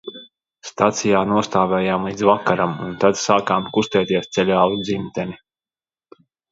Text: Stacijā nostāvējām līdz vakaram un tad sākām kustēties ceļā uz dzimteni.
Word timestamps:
Stacijā 0.69 1.19
nostāvējām 1.31 2.09
līdz 2.11 2.25
vakaram 2.31 2.75
un 2.87 2.97
tad 3.05 3.21
sākām 3.27 3.71
kustēties 3.77 4.35
ceļā 4.39 4.67
uz 4.75 4.87
dzimteni. 4.91 5.43